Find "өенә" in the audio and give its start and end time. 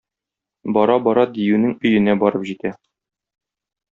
1.89-2.17